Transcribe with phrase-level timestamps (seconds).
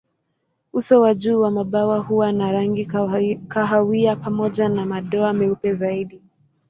[0.73, 2.85] Uso wa juu wa mabawa huwa na rangi
[3.47, 6.21] kahawia pamoja na madoa meupe zaidi.